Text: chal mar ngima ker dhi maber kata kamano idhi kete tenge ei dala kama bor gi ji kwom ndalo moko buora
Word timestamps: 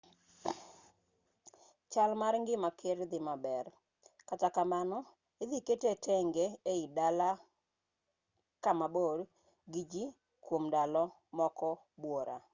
chal 1.91 2.11
mar 2.21 2.33
ngima 2.43 2.69
ker 2.79 2.97
dhi 3.11 3.19
maber 3.27 3.65
kata 4.29 4.47
kamano 4.55 4.97
idhi 5.43 5.59
kete 5.67 5.91
tenge 6.05 6.45
ei 6.73 6.83
dala 6.97 7.29
kama 8.63 8.87
bor 8.95 9.17
gi 9.71 9.83
ji 9.91 10.03
kwom 10.45 10.63
ndalo 10.69 11.03
moko 11.37 11.69
buora 12.01 12.37